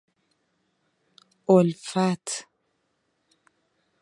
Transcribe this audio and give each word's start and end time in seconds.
اُلفت 1.47 2.45